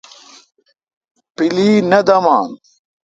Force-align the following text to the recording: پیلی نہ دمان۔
پیلی 1.35 1.69
نہ 1.89 1.99
دمان۔ 2.07 2.47